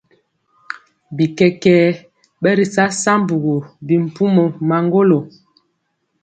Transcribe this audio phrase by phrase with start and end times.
[1.15, 1.73] Bikɛkɛ
[2.41, 3.55] ɓɛ ri sa sambugu
[3.87, 5.19] bimpumɔ maŋgolo.